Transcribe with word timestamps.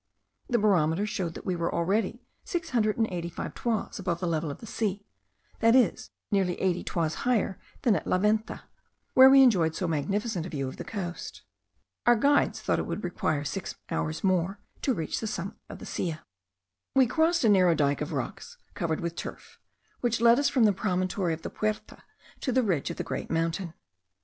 The 0.49 0.57
barometer 0.57 1.05
showed 1.05 1.35
that 1.35 1.45
we 1.45 1.55
were 1.55 1.71
already 1.71 2.23
six 2.43 2.71
hundred 2.71 2.97
and 2.97 3.05
eighty 3.11 3.29
five 3.29 3.53
toises 3.53 3.99
above 3.99 4.19
the 4.19 4.25
level 4.25 4.49
of 4.49 4.57
the 4.57 4.65
sea, 4.65 5.05
that 5.59 5.75
is, 5.75 6.09
nearly 6.31 6.59
eighty 6.59 6.83
toises 6.83 7.19
higher 7.19 7.59
than 7.83 7.95
at 7.95 8.05
the 8.05 8.17
Venta, 8.17 8.63
where 9.13 9.29
we 9.29 9.43
enjoyed 9.43 9.75
so 9.75 9.87
magnificent 9.87 10.47
a 10.47 10.49
view 10.49 10.67
of 10.67 10.77
the 10.77 10.83
coast. 10.83 11.43
Our 12.07 12.15
guides 12.15 12.63
thought 12.63 12.77
that 12.77 12.79
it 12.79 12.85
would 12.87 13.03
require 13.03 13.43
six 13.43 13.75
hours 13.91 14.23
more 14.23 14.59
to 14.81 14.95
reach 14.95 15.19
the 15.19 15.27
summit 15.27 15.57
of 15.69 15.77
the 15.77 15.85
Silla. 15.85 16.25
We 16.95 17.05
crossed 17.05 17.43
a 17.43 17.49
narrow 17.49 17.75
dyke 17.75 18.01
of 18.01 18.11
rocks 18.11 18.57
covered 18.73 19.01
with 19.01 19.15
turf; 19.15 19.59
which 19.99 20.19
led 20.19 20.39
us 20.39 20.49
from 20.49 20.63
the 20.63 20.73
promontory 20.73 21.31
of 21.35 21.43
the 21.43 21.51
Puerta 21.51 22.01
to 22.39 22.51
the 22.51 22.63
ridge 22.63 22.89
of 22.89 22.97
the 22.97 23.03
great 23.03 23.29
mountain. 23.29 23.75